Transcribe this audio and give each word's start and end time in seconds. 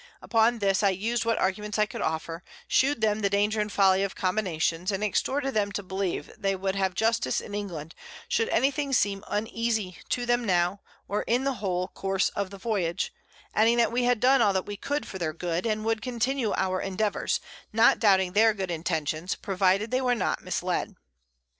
Upon 0.19 0.57
this 0.57 0.81
I 0.81 0.93
us'd 0.93 1.25
what 1.25 1.37
Arguments 1.37 1.77
I 1.77 1.85
could 1.85 2.01
offer, 2.01 2.43
shew'd 2.67 3.01
them 3.01 3.19
the 3.19 3.29
Danger 3.29 3.61
and 3.61 3.71
Folly 3.71 4.01
of 4.01 4.15
Combinations, 4.15 4.91
and 4.91 5.03
exhorted 5.03 5.53
them 5.53 5.71
to 5.73 5.83
believe 5.83 6.31
they 6.35 6.55
would 6.55 6.73
have 6.73 6.95
Justice 6.95 7.39
in 7.39 7.53
England, 7.53 7.93
should 8.27 8.49
any 8.49 8.71
thing 8.71 8.93
seem 8.93 9.23
uneasy 9.27 9.99
to 10.09 10.25
them 10.25 10.43
now, 10.43 10.81
or 11.07 11.21
in 11.27 11.43
the 11.43 11.53
whole 11.61 11.87
Course 11.89 12.29
of 12.29 12.49
the 12.49 12.57
Voyage; 12.57 13.13
adding 13.53 13.77
that 13.77 13.91
we 13.91 14.03
had 14.05 14.19
done 14.19 14.41
all 14.41 14.53
that 14.53 14.65
we 14.65 14.75
could 14.75 15.05
for 15.05 15.19
their 15.19 15.33
good, 15.33 15.67
and 15.67 15.85
would 15.85 16.01
continue 16.01 16.51
our 16.55 16.81
Endeavours, 16.81 17.39
not 17.71 17.99
doubting 17.99 18.31
their 18.33 18.55
good 18.55 18.71
Intentions, 18.71 19.35
provided 19.35 19.91
they 19.91 20.01
were 20.01 20.15
not 20.15 20.41
mis 20.43 20.63
led. 20.63 20.95